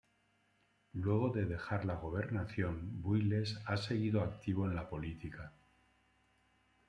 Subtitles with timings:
[0.93, 5.53] Luego de dejar la gobernación, Builes ha seguido activo en la política.